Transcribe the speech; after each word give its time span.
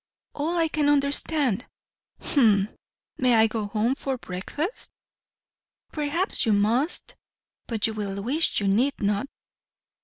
"All 0.33 0.57
I 0.57 0.67
can 0.67 0.89
understand. 0.89 1.63
H'm! 2.19 2.69
May 3.19 3.35
I 3.35 3.45
go 3.45 3.67
home 3.67 3.93
for 3.93 4.17
breakfast?" 4.17 4.93
"Perhaps 5.91 6.43
you 6.43 6.53
must; 6.53 7.15
but 7.67 7.85
you 7.85 7.93
will 7.93 8.15
wish 8.23 8.59
you 8.59 8.67
need 8.67 8.99
not." 8.99 9.27